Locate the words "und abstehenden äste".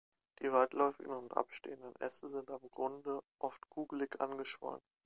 1.15-2.27